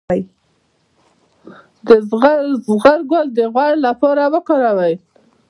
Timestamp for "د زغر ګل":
1.87-3.27